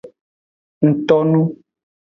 Ngtonu. 0.87 1.41